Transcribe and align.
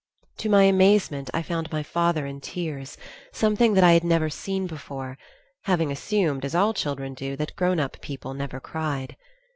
To 0.37 0.49
my 0.49 0.63
amazement 0.63 1.29
I 1.31 1.43
found 1.43 1.71
my 1.71 1.83
father 1.83 2.25
in 2.25 2.41
tears, 2.41 2.97
something 3.33 3.75
that 3.75 3.83
I 3.83 3.91
had 3.91 4.03
never 4.03 4.31
seen 4.31 4.65
before, 4.65 5.15
having 5.65 5.91
assumed, 5.91 6.43
as 6.43 6.55
all 6.55 6.73
children 6.73 7.13
do, 7.13 7.35
that 7.35 7.55
grown 7.55 7.79
up 7.79 8.01
people 8.01 8.33
never 8.33 8.59
cried. 8.59 9.15